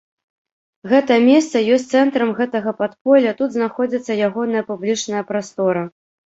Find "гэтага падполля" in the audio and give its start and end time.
2.41-3.35